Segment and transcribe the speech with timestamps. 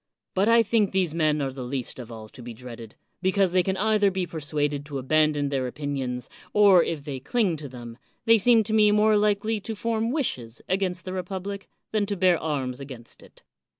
[0.33, 3.61] But I think these men are the least of all to be dreaded, because they
[3.61, 8.39] can either be persuaded to abandon their opinions, or if they cling to them, they
[8.39, 12.79] seem to me more likely to form wishes against the republic than to bear arms
[12.79, 13.43] against it.